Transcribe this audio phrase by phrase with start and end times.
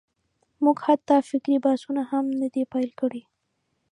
[0.63, 3.21] موږ حتی فکري بحثونه هم نه دي پېل کړي.